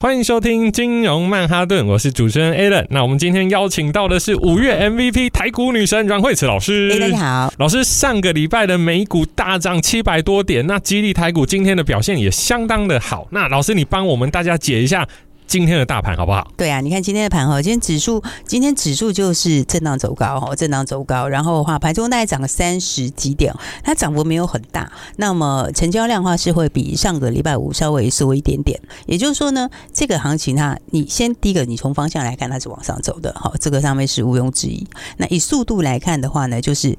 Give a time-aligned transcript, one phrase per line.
[0.00, 2.86] 欢迎收听金融曼哈顿，我是主持人 Alan。
[2.90, 6.90] 那我们今天邀请到的是五月 MVP 台股女神阮慧慈老师。
[6.90, 13.26] 大家好，老师上个礼拜的美股大涨七百多点，那激励台股今天的表现也相当的好。
[13.30, 15.08] 那老师，你帮我们大家解一下。
[15.46, 16.50] 今天的大盘好不好？
[16.56, 23.54] 对啊，你看今天的盘哈，今天指数今天指数就是震荡走高哈，震荡走高，然后的话盘中大概涨了三十几点，
[23.84, 24.90] 它涨幅没有很大。
[25.16, 28.80] 那么成交量的话是会比上个礼拜五稍微缩一点点。
[29.06, 34.84] 也就是说呢，这个行情哈，你先第一个你从方向来看它是往上走的哈，这个上面是毋庸置疑。
[35.18, 36.98] 那以速度来看的话呢，就是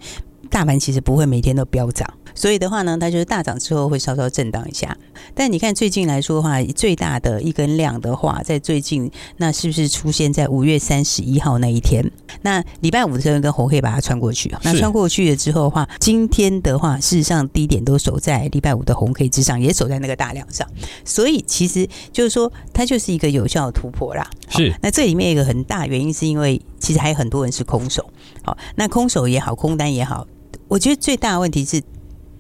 [0.50, 2.08] 大盘其实不会每天都飙涨。
[2.36, 4.96] 所以的话呢，它就是大涨之后会稍稍震荡一下。
[5.34, 12.12] 但你看最近来说的话，最大的一根量的话，在最近那是不是出现在五月三十一号那一天？
[12.42, 14.54] 那礼拜五的时候跟红 K 把它穿过去。
[14.64, 20.68] 那穿过去了之后的话，今天的话，事实上低点都守在礼拜五的红 K 之上，也守在那个大量上。
[21.06, 24.30] 所以其实就是说，它就是一个有效的突破啦。
[24.50, 24.74] 是。
[24.82, 28.06] 那这里面一个很大原因是因为其实还有很多人是空手。
[28.44, 30.28] 好，那空手也好，空单也好，
[30.68, 31.82] 我觉得最大的问题是。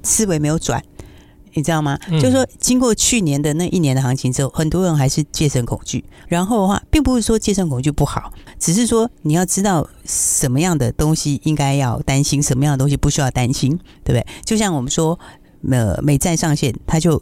[0.06, 0.82] 思维没有转，
[1.54, 2.00] 你知道吗？
[2.08, 6.06] 嗯、就是说，经过去年的那一年的行情之后，很多人还是戒慎恐惧。
[6.28, 14.26] 然后的话，并不是说戒慎恐惧不好，只是说你要知道什么样的东西应该要担心，什么样的东西不需要担心，对不对？
[14.46, 15.20] 就像我们说，
[15.70, 17.22] 呃，美债上限，它就。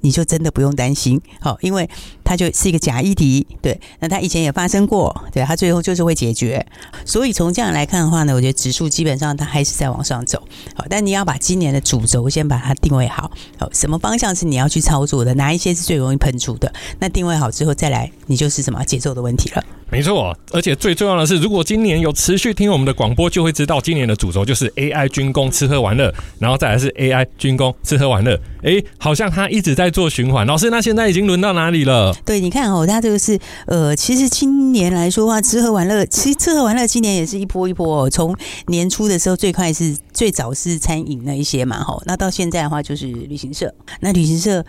[0.00, 1.88] 你就真的不用担心，好，因为
[2.22, 6.64] 它就是一个假议题，对，那它以前也发生过，对，它最后就是会解决，
[7.04, 10.40] 所以从这样来看的话呢，我觉得指数基本上它还是在往上走，
[10.74, 19.64] 好，但你要把今年的主轴先把它定位好，好，什么方向是你要去操作的，哪一些是最容易喷出的，那定位好之后再来，你就是什么节奏的问题了。
[19.88, 28.38] 没错，而且最重要的是，如果今年有持续听我们的广播，就会知道今年的主轴就是 AI 军工吃喝玩乐，然后再来是 AI 军工吃喝玩乐。
[28.62, 30.44] 哎，好像它一直在做循环。
[30.44, 32.12] 老师，那现在已经轮到哪里了？
[32.24, 38.10] 对，你看哦，它这个是呃，其实今年来说的话，吃喝玩乐，其实吃喝玩乐今年也是一波一波哦。
[38.10, 44.64] 从年初的时候，最快是最早是餐饮那一些嘛，哈，那到现在的话就是旅行社，那旅行社。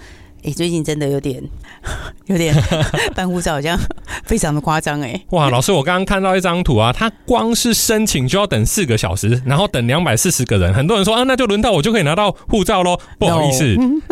[0.47, 1.43] 哎，最近真的有点，
[2.27, 2.55] 有点
[3.13, 3.77] 办护照好像
[4.23, 5.21] 非常的夸张哎！
[5.31, 10.73] 哇，老师，我刚刚看到一张图啊，他光是申请就要等四个小时，然后等两百四十个人。
[10.73, 12.97] 很多人说啊，那就轮到我就可以拿到护照喽。
[13.19, 13.65] 不好意思，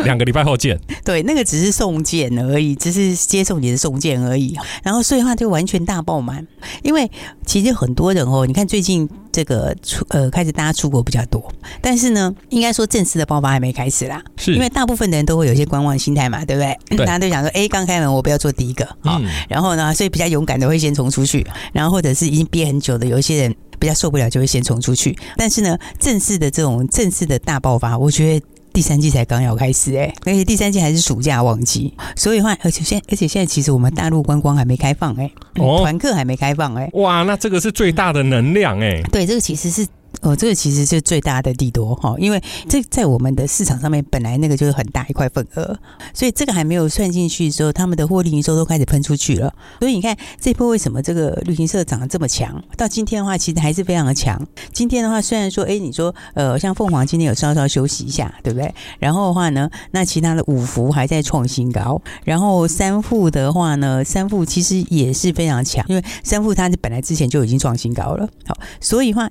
[0.04, 0.78] 两.个礼拜后见。
[1.02, 4.54] 对，那个只是送件而已，只是接受你的送件而已。
[4.82, 6.46] 然后所以话就完全大爆满，
[6.82, 7.10] 因为
[7.46, 9.08] 其实很多人哦，你看最近。
[9.36, 11.52] 这个出呃开始大家出国比较多，
[11.82, 14.54] 但是呢，应该说正式的爆发还没开始啦，是。
[14.54, 16.96] 因为大部分的人都会有一些观望心态嘛，对不对？
[16.96, 17.04] 对。
[17.04, 28.46] 大家都想说，哎，刚开门我不要做第一个，好，嗯、然后呢，所以比较勇敢的会先冲出去，然后或者是已经憋很久的，有一些人比较受不了就会先冲出去，但是呢，正式的这种正式的大爆发，我觉得。
[28.76, 35.22] 第三季才刚要开始哎、欸，而且第三季还是暑假旺季，所以话，而且现而且现在其实我们大陆观光还没开放哎、
[35.54, 39.86] 欸，哦，团客还没开放哎、欸，哇，那这个是最大的能量哎、欸，对，这个其实是。
[40.22, 45.78] 哦，这个其实是最大的利多哈，因为这在我们的市场上面本来那个就是很大一块份额，
[46.14, 49.54] 所以这个还没有算进去的时候，他们的获利营收都开始喷出去了。
[49.78, 52.60] 所以你看这波为什么这个旅行社涨得这么强？
[52.76, 54.40] 到今天的话，其实还是非常的强。
[54.72, 58.74] 今天的话，虽然说，哎，你说，呃，像凤凰今天有稍稍休息一下，对不对？
[58.98, 68.26] 然后的话呢，那其他的五福还在创新高，然后三富的话呢，三富其实也是非常强，因为三富它本来之前就已经创新高了。
[68.46, 69.30] 好，所以话。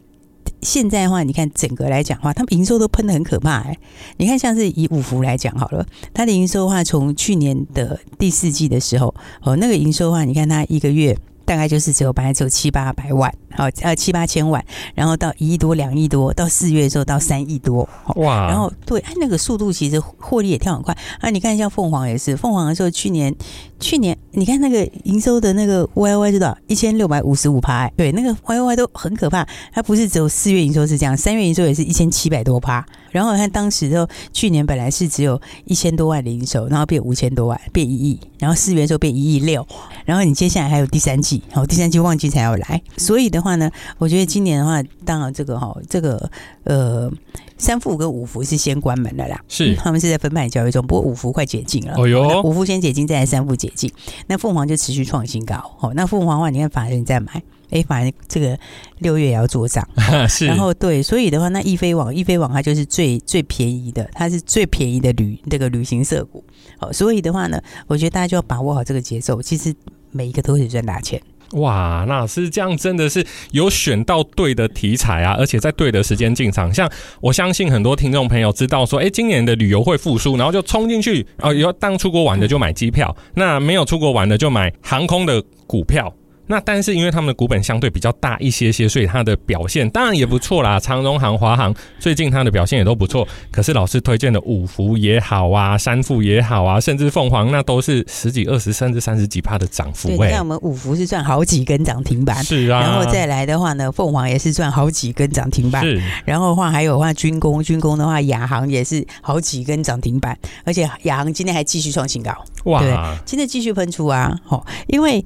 [0.61, 3.77] 现在的话，你看整个来讲的话，他们营收都喷的很可怕哎。
[4.17, 13.33] 你看，像是以五福来讲好了，它的营收的话，从去年的第四季的时候，哦，那个营收的话，你看它一个月大概就是只有本来只有七八百万。
[13.55, 18.47] 好，呃，七八千万，然后到一亿多、两亿多，到四月的时候到三亿多，哇！
[18.47, 21.30] 然后对，哎，那个速度其实获利也跳很快啊。
[21.30, 23.33] 你看，像凤凰也是，凤凰的时候去年，
[23.80, 29.47] 去年你看那个营收的那个 Y Y 知道一千六百五十五趴，对，那个 Y Y 都很可怕。
[29.71, 32.85] 它不是只有四月营收是这样，三月营收也是一千七百多趴。
[33.12, 39.65] 然后看当时就去年本来是只有一千多万的营收，然后变五千多万，变一亿，然后四月的时候变一亿六，
[40.03, 43.44] 然后你接下来还有第三季，好，第三季旺季才要来，所以的。
[43.45, 43.69] 话呢，
[44.00, 46.30] 我觉得今年的话，当然这个哈，这个
[46.63, 47.09] 呃，
[47.57, 53.92] 三福跟五福是先关门的啦，是、嗯、他们是在分派交易中，不过五福快解禁了，哦哟，五福先解禁，再来三福解禁，
[54.27, 57.42] 那凤凰就持续创新高，哦，那凤凰的话，你看法人在买。
[57.71, 58.57] 哎，反正这个
[59.00, 59.86] 六月也要做账，
[60.30, 60.45] 是。
[60.45, 66.44] 然后对，所以的话，那易飞网，易飞网它就是最最便宜的，它是最便宜的旅这个旅行社股。
[66.77, 69.42] 好，所以的话呢，我觉得大家就要把握好这个节奏。
[69.42, 69.74] 其实
[70.12, 71.19] 每一个都可以赚大钱。
[71.56, 76.74] 哇，那是这样，真的是有选到对的题材啊，而且在对的时间进场。
[76.74, 76.90] 像
[77.22, 86.13] 我相信很多听众朋友知道说，哎，今年的旅游会复苏，然后就冲进去啊，有当出国玩的就买机票，那没有出国玩的就买航空的股票。
[86.47, 90.80] 那但是因为他们的股本相对比较大一些些，所以它的表现当然也不错啦。
[90.80, 93.27] 长荣行、华航最近它的表现也都不错。
[93.51, 100.09] 可是老师推荐的五福也好啊，三富也好啊，甚至凤凰那都是十几、二十甚至三十几趴的涨幅。
[100.09, 102.81] 对，你看我们五福是赚好几根涨停板，是啊。
[102.81, 106.01] 然后再来的话呢，凤凰也是赚好几根涨停板，是。
[106.25, 112.31] 然后的话还有的话军工，军工的话亚航也是好几根涨停板，而且亚航今天还继续创新高，
[112.65, 112.81] 哇！
[112.81, 112.95] 对，
[113.25, 115.25] 今天继续喷出啊，吼，因为。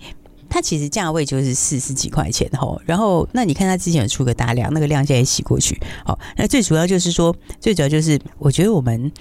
[0.50, 9.12] 它其实价位就是四十几块钱吼，然后那你看它之前有出个大量，那个量现在也洗过去，好，那最主要就是说，最主要就是我觉得我们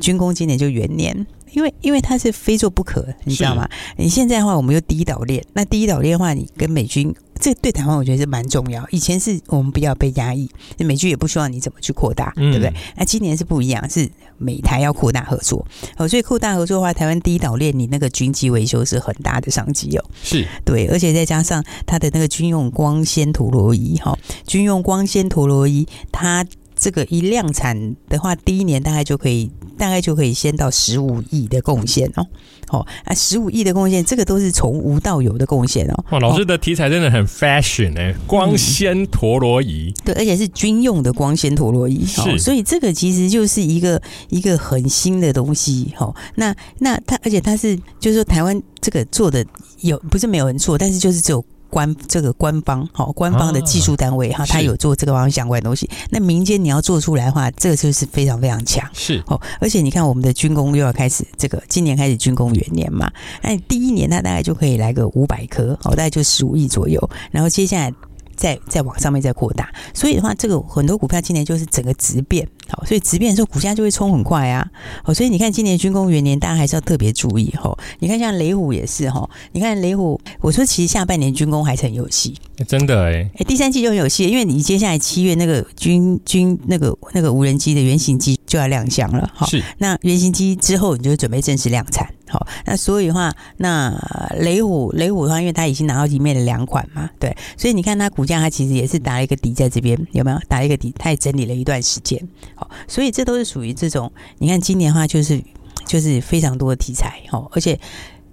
[0.00, 3.68] 军工今年就元年，因为因为它是非做不可，你知道吗？
[3.96, 7.14] 你现在的话，我们又第一岛链，那第一岛链的话，你跟美军。
[7.42, 8.86] 这对台湾我觉得是蛮重要。
[8.90, 12.70] 以前是我们不要被压抑，美军也不希望你怎么去扩大，对不对？
[12.96, 14.06] 那今年是不一样，是
[14.36, 15.66] 美台要扩大合作。
[15.96, 20.04] 哦，所以扩大合作的话，台湾第一岛链你那个军机维修是很大的商机哦。
[20.22, 24.14] 是对，而且再加上它的那个军用光纤陀螺仪，哈，
[24.46, 26.44] 军用光纤陀螺仪，它
[26.80, 32.26] 这个一量产的话，第一年大概就可以，大概就可以先到十五亿的贡献哦。
[32.70, 36.04] 哦，啊，十五亿的贡献，这个都是从无到有的贡献哦。
[36.10, 44.00] 哇，老师的题材真的很 fashion 哎、欸，光纤陀螺仪、嗯，对，而且是军用的光纤陀螺仪，是、哦，所以这个其实就是一个
[44.30, 45.92] 一个很新的东西。
[45.94, 49.44] 哈、哦，那那它，而且它是，就是说台湾这个做的
[49.80, 51.44] 有不是没有人做，但是就是只有。
[51.70, 55.88] 官这个官方好，官方的技术单位哈，他、啊、有做这个方相关的东西。
[56.10, 58.86] 那民间你要做出来的话，这个就是非常非常强。
[58.92, 63.10] 是哦，而且你看我们的军工又要开始这个，今年开始军工元年嘛，
[63.42, 67.10] 那第一年它大概就可以来个五百颗，哦，大概就十五亿左右。
[67.30, 67.94] 然后接下来。
[68.40, 74.66] 再再往上面再扩大，所以的话，这个很多股票今年就是整个质变，好，所以质变的时候股价就会冲很快啊，
[75.04, 77.76] 好，所以你看今年军工元年，大家还是要特别注意哈。
[77.98, 82.34] 你看像雷虎也是哈，你看雷虎，我说其实下半年军工还是很有戏，
[82.66, 92.08] 真的哎、欸，哎，第三季就很有戏，因为你接下来七月那个军军那个那个无人机的原型机就要亮相了，好，是，那原型机之后你就准备正式量产。
[92.30, 93.92] 好，那所以的话，那
[94.38, 100.94] 雷虎雷虎的话，因为它已经拿到里面的两款嘛，对，所以你看它股价，它其实也是打了一个底在这边，有没有打一个底？
[100.96, 102.20] 它也整理了一段时间。
[102.54, 105.42] 好，所以这都是属于这种，你看今年的话，就是
[105.86, 107.20] 就是非常多的题材。
[107.28, 107.78] 好，而且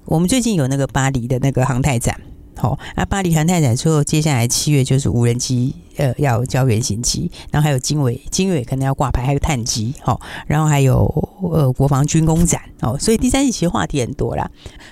[0.05, 2.19] 我们最近有那个巴黎的那个航太展。
[2.57, 11.05] 好，那巴黎航太展之后，接下来七月就是无人机，呃，要交原型机，然后还有经纬，经纬可能要挂牌，还有碳机，好，然后还有
[11.51, 14.49] 呃国防军工展，哦，所以第三季其实话题很多啦，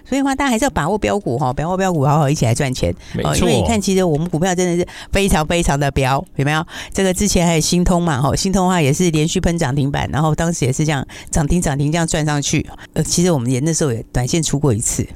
[0.07, 6.63] 所以的话大家还是要把握标股哈，把握标股，好好一起来赚钱，哦，因为你看，其实我们股票真的是非常非常的标，有没有？
[6.93, 12.63] 这个之前还有新通嘛，哈，新通的话也是连续喷涨停板，然后当时也是这样涨停涨停这样赚上去，
[12.93, 15.07] 呃，其实我们也那时候也短线出过一次。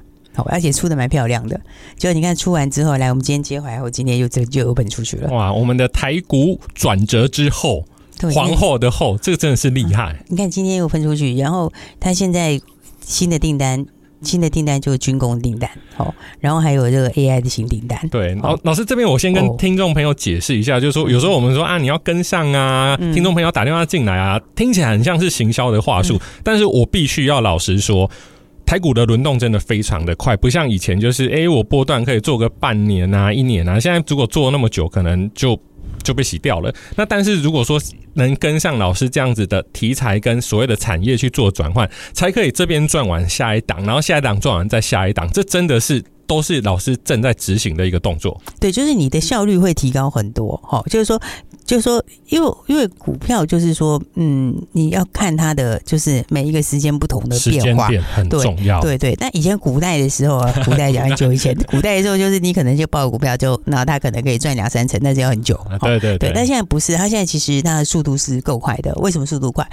[0.43, 1.59] 而且出的蛮漂亮的，
[1.97, 5.29] 就你看出完之后，来我们今天接回来后，今天又这就有本出去了。
[5.29, 7.85] 哇，我们的台股转折之后，
[8.33, 10.23] 皇后的后，这个真的是厉害。
[10.27, 12.59] 你看今天又分出去，然后他现在
[13.01, 13.85] 新的订单，
[14.21, 17.97] 新的订单就是军工订单，好，然后还有这个 AI 的新订单。
[18.09, 28.09] 对，老老师这边我先跟听众朋友解释一下，就是说有时候我们说啊，你要跟上啊，听众朋友打电话进来啊，听起来很像是行销的话术，但是我必须要老实说。
[28.69, 35.59] 台股的轮动真的非常的快，不像以前就是，哎、我波段可以做个半年啊、一年啊，现在如果做那么久，可能就
[36.03, 36.71] 就被洗掉了。
[36.95, 37.81] 那但是如果说
[38.13, 46.03] 能跟上老师这样子的题材跟所谓的产业去做转换，才可以这边赚完下一档，然后下一档赚完再下一档，这真的是。
[46.29, 51.19] 都是老师正在执行的一个动作，对，就是你的效率会提高很多，哈，就是说，
[51.69, 59.15] 就是说，因为因为股票就是说，嗯，你要看它的就是每一个时间不同的变化，变很重要，对对，对。
[59.19, 66.31] 但以前古代的时候啊，古代讲很久以前，古代的时候就是你可能就抱股票就，然后它可能可以赚两三成，但是要很久，对对对，对。
[66.33, 69.63] 但现在不是，它现在其实它的速度是够快的，为什么速度快？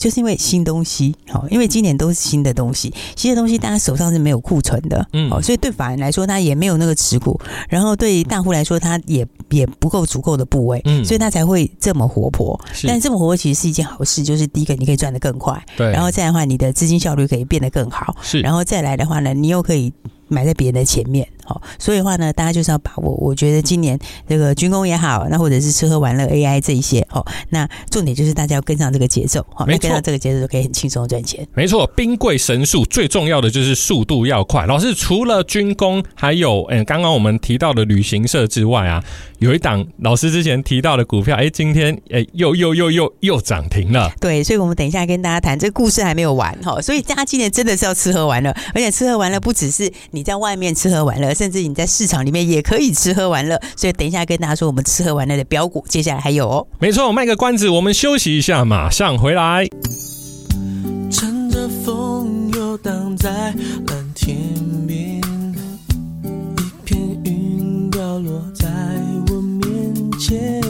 [0.00, 7.38] 就是因为新东西，好，因为今年都是新的东西，新的东西大家手上是没有库存的，嗯，所以对法人来说，他也没有那个持股，
[7.68, 12.58] 然后对大户来说，他也也不够足够的部位，嗯，所以他才会这么活泼。
[12.84, 19.92] 但这么活泼其实是一件好事，就是第一个你可以赚得更快，对，然后再来的话，你的资金效率可以变得更好，是，然后再来的话呢，你又可以。
[20.30, 23.12] 买在别人的前面，好，所以的话呢，大家就是要把握。
[23.16, 31.46] 我觉得今年这个军工也好，那或者是吃喝玩乐 AI 这一些，哦，那重点就是大家要跟上这个节奏，好，跟上这个节奏就可以很轻松赚钱。
[31.52, 34.64] 没错，兵贵神速，最重要的就是速度要快。
[34.66, 39.02] 老师，除了军工，还有嗯，刚刚我们提到的旅行社之外啊，
[39.40, 44.10] 有一档老师之前提到的股票，哎，今天哎又又又又又涨停了。
[44.20, 50.19] 对，所以我们等一下跟大家谈这个故事还没有完哈，所以大家今年真的是要吃喝玩乐，而且吃喝玩乐不只是你。
[50.20, 53.58] 你在外面吃喝玩乐，甚至你在市场里面也可以吃喝玩乐。
[53.74, 56.66] 所以等一下跟大家说，我们吃喝玩乐的标股，接下来还有哦。
[56.78, 59.66] 没错，我卖个关子，我们休息一下，马上回来。
[61.10, 64.36] 乘着风游荡在蓝天
[64.86, 65.16] 边，
[66.58, 68.68] 一片云掉落在
[69.30, 70.60] 我面前，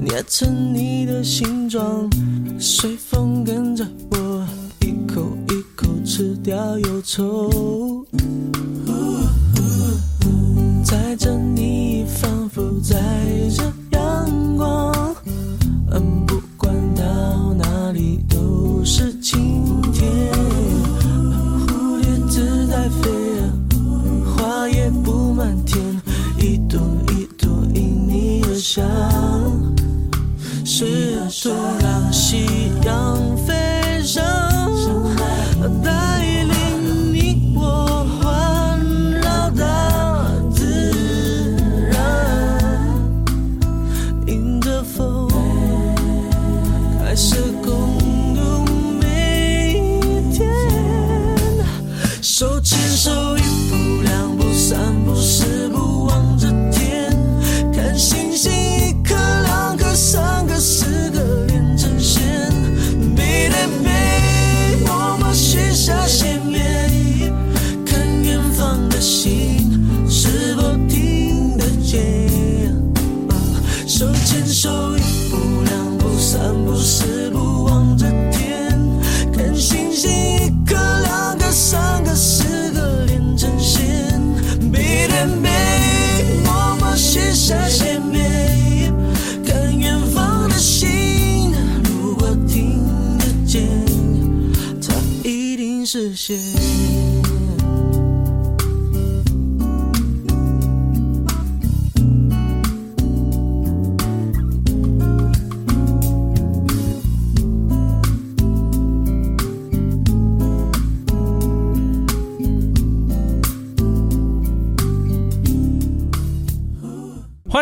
[0.00, 2.08] 捏成你的形状，
[2.58, 4.48] 随风跟着我。
[6.14, 8.04] 吃掉忧愁，
[10.84, 12.98] 载着你，仿佛载
[13.56, 15.14] 着阳光。
[15.90, 19.41] 嗯，不管到哪里都是晴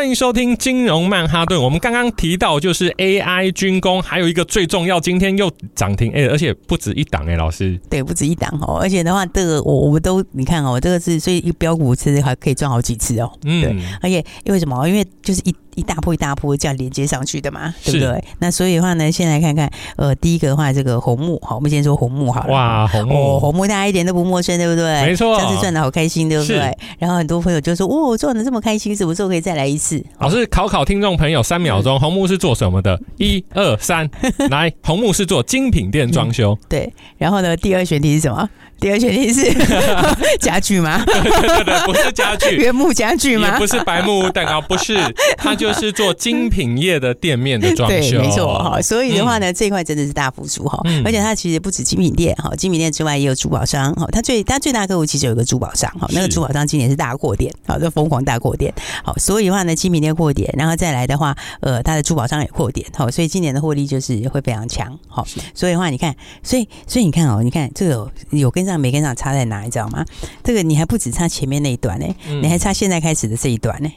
[0.00, 1.62] 欢迎收听金融曼哈顿。
[1.62, 7.78] 我们刚刚提到就是 AI 军工，还有一个最重要，今天又涨停哎，而且不止一档哎，老师。
[7.90, 13.30] 对，不止一档哦，而且的话，这个我我们都你看哦，这个是所以一个标股其实还可以赚好几次哦。
[13.44, 14.88] 嗯，对，而且因为什么？
[14.88, 15.54] 因为就是一。
[15.74, 18.22] 一大波一大波这样连接上去的嘛，对不对？
[18.38, 22.52] 那所以的话呢，先来看看，呃，第一个的话，这个红木，好，我们先说红木好了。
[22.52, 25.04] 哇，红木，哦、红木大家一点都不陌生，对不对？
[25.04, 26.76] 没错，上次赚的好开心，对不对？
[26.98, 30.04] 然后很多朋友就说，哦，赚的这么开心，什么时候可以再来一次？
[30.18, 33.00] 老师考考听众朋友，三秒钟，红木是做什么的？
[33.18, 34.08] 一二三，
[34.50, 36.58] 来，红木是做精品店装修、嗯。
[36.68, 38.48] 对，然后呢，第二选题是什么？
[38.80, 39.52] 第二选题是
[40.40, 41.04] 家具吗？
[41.04, 43.58] 对对对对，不是家具，原木家具吗？
[43.58, 44.96] 不是白木屋蛋糕，不是，
[45.36, 48.18] 它就是做精品业的店面的装 修。
[48.18, 48.80] 对，没错哈。
[48.82, 50.80] 所以的话呢，嗯、这一块真的是大复苏哈。
[51.04, 54.06] 而且它其实不止精品店哈，精品店之外也有珠宝商哈。
[54.10, 58.74] 它最它最大客户其实有一个珠宝商哈，那个珠宝商今年是大扩店，好，就疯狂大扩店。
[59.04, 64.98] 好，所以的话呢，精品店扩店，然后再来的话，呃，它的珠宝商也扩店，好，所以今年的获利就是会非常强。
[65.06, 65.24] 好，
[65.54, 66.12] 所以的话，你看，
[66.42, 68.80] 所以所以你看哦，你看这个有跟上。
[68.80, 70.02] 没跟上差在哪，你知道吗？
[70.42, 73.90] 这个你还不止差前面那一段呢，嗯、你还差现在开始的这一段呢。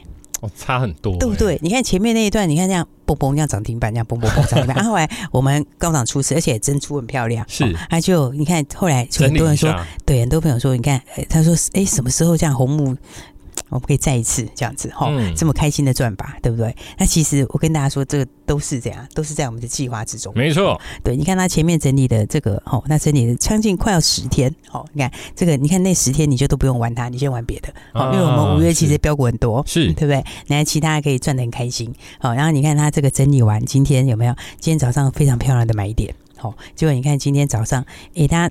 [0.44, 1.58] 哦，差很多，对不对？
[1.62, 4.76] 你看前面那一段，你看这样嘣嘣，这样涨停板，这样嘣嘣嘣涨停板。
[4.76, 7.44] 然后后来我们高档出市，而且真出很漂亮。
[7.48, 9.74] 是，他、哦、就你看后来很多人说，
[10.04, 12.96] 对，很多朋友说，你看，他说，哎，什么时候这样红木？
[13.70, 16.74] 我们可以再一次这样子哈，嗯、这么开心的赚吧，对不对？
[16.98, 20.32] 那其实我跟大家说，这个都是这样，都是在我们的计划之中。
[20.36, 30.24] 没错，对，你看他前面整理的这个哦，那整理的将近快要十天哦，你看这个，你看那十天你就都不用玩它，你先玩别的，哦，因为我们五月其实标股很多，是对不对？
[30.46, 34.34] 那其他可以赚的很开心，好，然后你看他这个整理完，今天有没有？
[34.60, 36.14] 今天早上非常漂亮的买点。
[36.36, 37.82] 好，结果你看今天早上，
[38.14, 38.50] 诶，它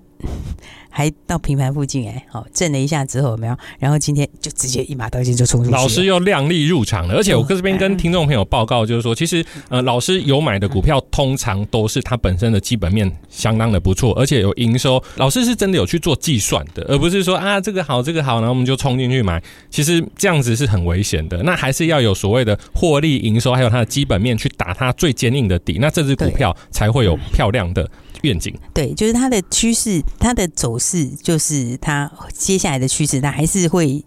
[0.95, 3.57] 还到平盘附近，哎，好，震了一下之后有没有？
[3.79, 5.75] 然后今天就直接一马当先就冲出去。
[5.75, 15.03] 老师又量力入场了，而且我这边跟听众朋友报告，就是说，其实呃，老师有买的股票，通常都是它本身的基本面相当的不错，而且有营收。
[15.15, 19.41] 老师是真的有去做计算的，而不是说啊这个好这个好，然后我们就冲进去买。
[19.71, 21.41] 其实这样子是很危险的。
[21.41, 27.89] 那还是要有所谓的获利营收，还有它的基本面去打它最坚硬的底，那这支股票才会有漂亮的
[28.22, 28.53] 愿景。
[28.74, 34.03] 对，就是它的趋势，它的走势，就是它接下来的趋势，它还是会。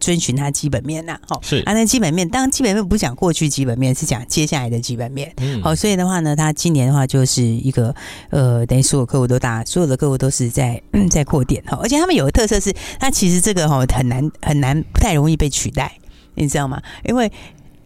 [0.00, 5.34] 遵循它基本面呐，好是啊，那基本面当然基本面不讲过去基本面，是讲接下来的基本面。
[5.38, 7.92] 嗯，好，所以的话呢，它今年的话就是一个
[8.30, 15.92] 呃，等于所有客户都大，所有的客户都是在嗯在扩点哈，而且他们有个特色是，它其实这个哈很难很难不太容易被取代，
[16.36, 16.80] 你知道吗？
[17.04, 17.28] 因为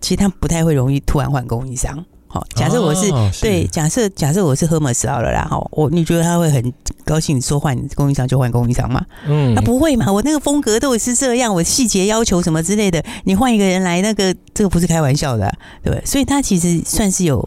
[0.03, 2.05] 其实它不太会容易突然换供应商。
[2.33, 3.13] 好，假设我是、
[3.43, 6.73] 对，假设假设我是 Hermes 好了啦，哈，我你觉得他会很
[7.05, 9.05] 高兴说换供应商就换供应商吗？
[9.27, 17.47] 嗯，他不会嘛，我那个风格都是这样，我细节要求什么之类的，你换一个人来，那个这个不是开玩笑的、啊，对，所以他其实算是有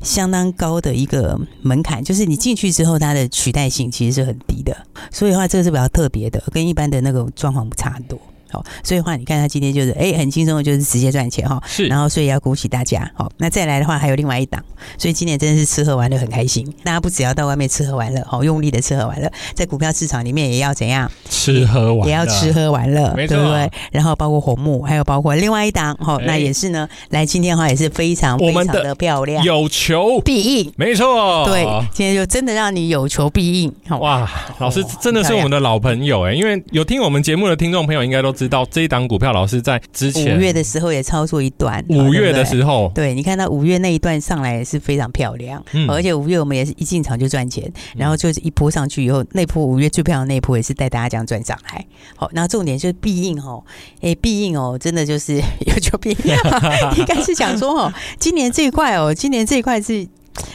[0.00, 4.74] 相当高的一个门槛，就是你进去之后，它的取代性其实是很低的，
[5.10, 8.18] 所以的话这个是比较特别的，跟一般的那个状况不差很多。
[8.52, 11.60] 好，所以的话，你看他今天就是哎、欸，很轻松的，就是直接赚钱哈。
[11.66, 13.10] 是，然后所以要恭喜大家。
[13.14, 14.62] 好，那再来的话，还有另外一档，
[14.98, 16.70] 所以今年真的是吃喝玩乐很开心。
[16.84, 23.70] 大家不只要到外面吃喝玩乐，好用力的吃喝玩乐，在股票市场里面也要怎样吃喝玩乐，也要吃喝玩乐，没错，对不对？
[23.90, 26.88] 然后包括红木，还有包括另外一档，好，那也是呢。
[27.10, 31.44] 来，今天的话也是非常非常的漂亮，有求必应，没错。
[31.46, 33.72] 对，今天就真的让你有求必应。
[34.00, 34.28] 哇，
[34.58, 39.22] 老师真的是我们的老朋友哎，因为有听我们节目的听众朋友应该都知道这一档股。
[39.22, 51.86] 票老师在之前五月的时候也操作一段，五月的时候，对，你看到五月那一段上来也是非常漂亮，嗯，而且五月我们也是一进场就赚钱，然后就是一波上去以后，那波五月最漂亮的那波也是带大家这样赚上来。
[52.16, 53.62] 好，那重点就是必应哦，
[54.00, 56.34] 哎，必应哦，真的就是 有求必应，
[56.98, 60.04] 应该是讲说哦，今年这一块哦，今年这一块是。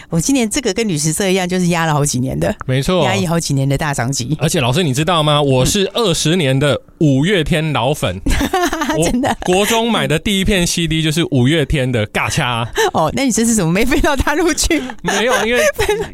[0.10, 4.38] 我今年这个跟旅行社一样，就是压了好几年的，没错，压抑好几年的大商机。
[4.40, 5.42] 而且老师，你知道吗？
[5.44, 8.18] 我是二十年的五月天老粉，
[9.04, 9.36] 真的。
[9.44, 12.64] 国中买的第一片 CD 就是五月天的《尬掐》。
[12.98, 14.82] 哦，那你这是怎么没飞到大陆去？
[15.02, 15.62] 没有，因为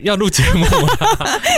[0.01, 0.65] 要录节目。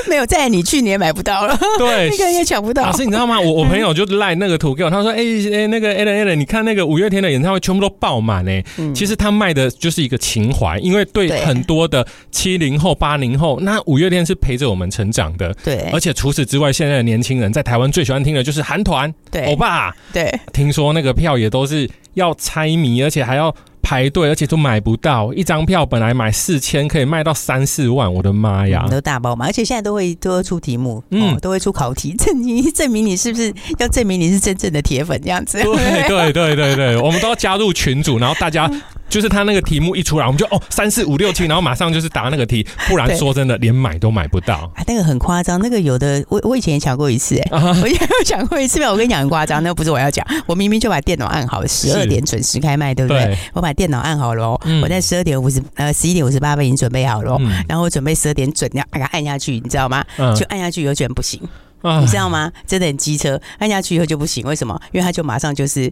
[0.10, 2.84] 没有，在你去年买不到了，对，那个也抢不到。
[2.84, 3.40] 老师，你知道吗？
[3.40, 5.18] 我我朋友就赖那个图给我，他说：“哎
[5.54, 8.62] 哎，那个 Allen Allen，你看那个五月天的演唱会全部都爆满哎。”
[8.94, 12.06] 其实他卖的就是一个情怀，因为对很多的。
[12.36, 15.90] 七零后、八零后，那五月天是陪着我们成长的，对。
[15.94, 20.30] 而且除此之外，现在的年轻人在台湾最喜欢听的就是韩团，对，欧巴，对。
[20.52, 23.56] 听说那个票也都是要猜谜，而且还要。
[23.88, 28.84] 排队，而且都买不到一张票，本来买四千可以卖到三四万，我的妈呀！
[28.90, 35.62] 都大包嘛，而且现在都会都会出题目，嗯，都会出考题，证明证明你是不是要证明你是真正的铁粉这样子。
[35.62, 38.68] 对对对对对，我们都要加入群组，然后大家
[39.16, 44.70] 就是他那个题目一出来，我们就哦三四五六七，然后马上就是答那个题，不然说真的连买都买不到。
[44.76, 47.50] 啊，那个很夸张，那个有的我我以前也抢过一次，哎，
[47.82, 53.38] 我以前有抢过一次，我跟你讲很夸张，那个不是我要讲，我明明就把电脑按好，十二点准时开麦，对不对？
[53.54, 60.04] 我把电脑按好了，嗯、我在十二点五十呃十一点五十八分已经准备好了，嗯、然后我准备十二点准要把它按下去，你知道吗？
[60.18, 61.40] 嗯、就按下去以后居然不行，
[61.84, 62.52] 嗯、你知道吗？
[62.68, 64.78] 真的很机车，按下去以后就不行，为什么？
[64.92, 65.90] 因为它就马上就是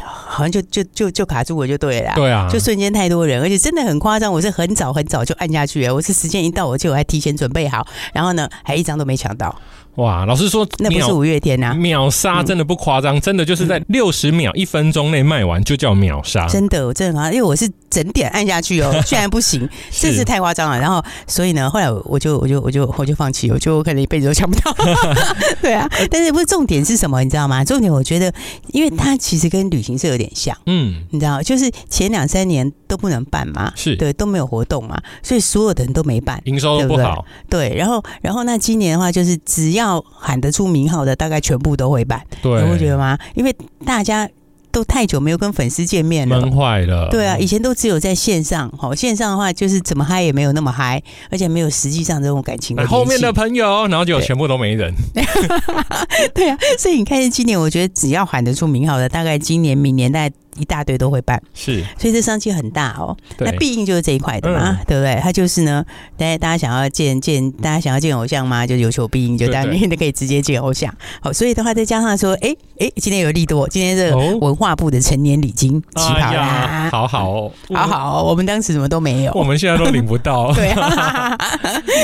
[0.00, 9.54] 好像就就就就卡住我就对了，对啊，就瞬间太多人，而且真的很夸张，我是很早很早就按下去，我是时间一到我就还提前准备好，然后呢还一张都没抢到。
[9.96, 20.78] 哇，老师说那不是五月天呐，秒杀真的不夸张，真的就是在六十秒、一分钟内卖完就叫秒杀，真的，我真的，因为我是整点按下去哦， 居然不行，真是太夸张了。
[20.80, 24.74] 然后，所以呢，后来我就我就我就我就放弃，我就我可能一辈子都抢不到。
[25.60, 27.22] 对啊，但是不是重点是什么？
[27.22, 27.62] 你知道吗？
[27.62, 28.32] 重点我觉得，
[28.68, 37.24] 因为它其实跟旅行社有点像，嗯，你知道，就是前两三年都不能办嘛，是对，都没有活动嘛，所以所有的人都没办，营收都不好。
[37.50, 43.18] 对，然后然后那今年的话，就是只要要喊得出名号的，大概全部都会办，对，你会觉得吗？
[43.34, 43.52] 因为
[43.84, 44.28] 大家
[44.72, 47.08] 都太久没有跟粉丝见面了，闷坏了。
[47.10, 52.86] 对啊，以前都只有在线上，好，线上的话就是怎么嗨也没有那么嗨，而且没有实际上这种感情的。
[52.86, 54.92] 后面的朋友，然后就全部都没人。
[55.14, 55.22] 对，
[56.34, 60.34] 对啊，所以你看，今年我觉得只要喊得出名号的，大概今年、明年大概。
[60.56, 63.16] 一大堆都会办，是，所以这商机很大哦。
[63.36, 63.50] 对。
[63.50, 65.18] 那必应就是这一块的嘛，嗯、对不对？
[65.22, 65.84] 他就是呢，
[66.16, 70.92] 大家大家想要见见，大家想要见偶像嘛，就有求必应，就大家都可以直接见偶像。
[71.20, 80.52] 好，所以的话再加上说，哎、欸，哎，今天有利多，今天这个文化部的成年礼金起跑啦，好好哦，好好，我们当时什么都没有，我们现在都领不到。
[80.54, 81.38] 对啊，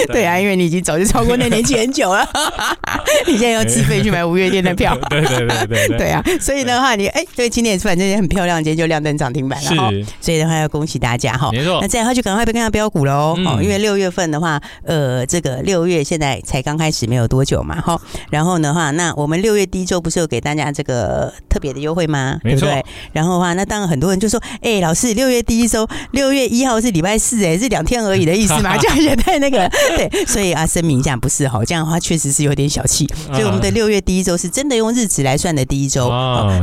[0.08, 2.28] 对啊，因为你已经早就超过那年纪很久了，
[3.26, 4.96] 你现在要自费去买五月天的票。
[5.08, 6.10] 对对对对对，对。
[6.10, 9.90] 啊，所以的话，你哎，对，今天也是反正也很漂漂亮，今天就亮灯涨停板了哈。
[10.20, 11.50] 所以的话，要恭喜大家哈。
[11.50, 13.36] 没错，那这样的话就赶快被看下标股喽。
[13.44, 18.00] 哦，因为六月份的话，呃，这个六月现在才刚开始没有多久嘛，哈。
[18.30, 22.38] 然后的话，那我们六月第一周不是有给大家这个特别的优惠吗？
[22.44, 22.84] 对不对？
[23.12, 28.76] 然后的话，那当然很多人就说，哎，老师，六月第一周，六月一号是礼拜四，哎，是两天而已的意思嘛？
[28.76, 29.68] 这样也太那个。
[29.96, 33.04] 对，所以啊，声明一下，不是哈，这样的话确实是有点小气。
[33.32, 36.08] 所以我们的六月第一周是真的用日子来算的第一周。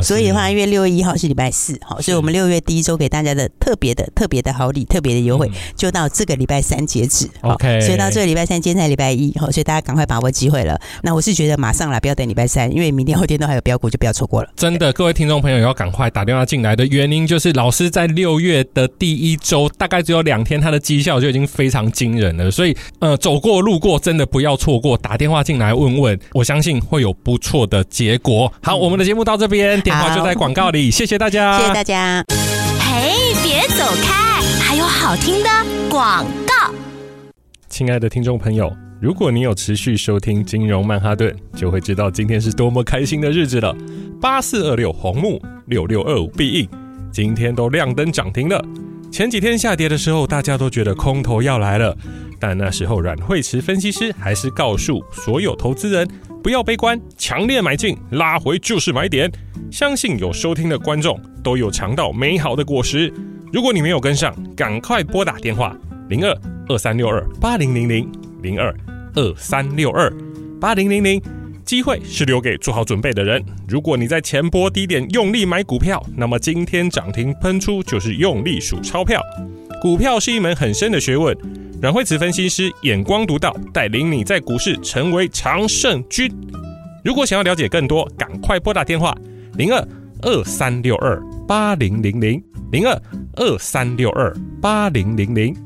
[0.02, 7.28] 所以的话，因为六月一号是礼拜四，好，所以我们六月第一周给大家的特别的、特别的好礼、特别的优惠，就到这个礼拜三截止。
[7.42, 10.78] OK，所以到这个礼拜三，今天才礼拜一，好，所以大家赶快把握机会了。
[11.02, 14.48] 那我是觉得马上来，不要等礼拜三，因为明天后天都还有标股，就不要错过了。
[14.56, 22.50] 真的，各位听众朋友要赶快打电话进来的原因，就是老师在六月的第一周，大概只有两天，他的绩效就已经非常惊人了。
[22.50, 28.52] 所以，呃，走过路过，真的不要错过，打电话进来问问，我相信会有不错的结果。
[28.62, 32.24] 好，我们的节目到这边，电话就在广告里，谢谢大家，谢谢大家。
[32.78, 35.48] 嘿，别走开，还有好听的
[35.90, 36.74] 广告。
[37.68, 38.74] 亲爱的听众朋友。
[38.98, 43.76] 如果你有持续收听金融曼哈顿，就会知道今天是多么开心的日子了。
[44.22, 46.68] 八四二六红木，六六二五必应，
[47.12, 48.64] 今天都亮灯涨停了。
[49.12, 51.94] 前几天下跌的时候，大家都觉得空头要来了，
[52.40, 56.08] 但那时候阮慧慈分析师还是告诉所有投资人
[56.42, 59.30] 不要悲观，强烈买进，拉回就是买点。
[59.70, 63.12] 相信有收听的观众都有尝到美好的果实。
[63.52, 65.76] 如果你没有跟上，赶快拨打电话
[66.08, 66.36] 零二
[66.68, 68.08] 二三六二八零零零。
[68.42, 68.72] 零二
[69.14, 70.12] 二三六二
[70.60, 71.20] 八零零零，
[71.64, 73.44] 机会是留给做好准备的人。
[73.66, 79.20] 如果你在前波低点用力买股票，那么今天涨停喷出就是用力数钞票。
[79.80, 81.36] 股票是一门很深的学问，
[81.80, 86.30] 阮慧慈分析师眼光独到，带领你在股市成为常胜军。
[87.04, 89.16] 如果想要了解更多，赶快拨打电话
[89.54, 89.88] 零二
[90.22, 93.02] 二三六二八零零零零二
[93.34, 95.65] 二三六二八零零零。